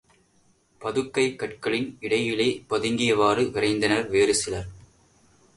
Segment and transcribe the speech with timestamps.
[0.81, 4.69] பதுக்கைக் கற்களின் இடையிலே பதுங்கியவாறு விரைந்தனர் வேறு சிலர்.